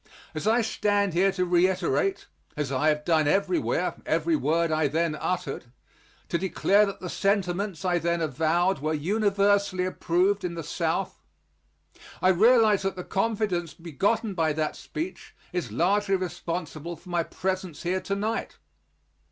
As 0.33 0.47
I 0.47 0.61
stand 0.63 1.13
here 1.13 1.31
to 1.33 1.45
reiterate, 1.45 2.25
as 2.57 2.71
I 2.71 2.89
have 2.89 3.05
done 3.05 3.27
everywhere, 3.27 3.93
every 4.07 4.35
word 4.35 4.71
I 4.71 4.87
then 4.87 5.13
uttered 5.13 5.65
to 6.29 6.39
declare 6.39 6.87
that 6.87 7.01
the 7.01 7.07
sentiments 7.07 7.85
I 7.85 7.99
then 7.99 8.19
avowed 8.19 8.79
were 8.79 8.95
universally 8.95 9.85
approved 9.85 10.43
in 10.43 10.55
the 10.55 10.63
South 10.63 11.21
I 12.19 12.29
realize 12.29 12.81
that 12.81 12.95
the 12.95 13.03
confidence 13.03 13.75
begotten 13.75 14.33
by 14.33 14.53
that 14.53 14.75
speech 14.75 15.35
is 15.53 15.71
largely 15.71 16.15
responsible 16.15 16.95
for 16.95 17.09
my 17.09 17.21
presence 17.21 17.83
here 17.83 18.01
to 18.01 18.15
night. 18.15 18.57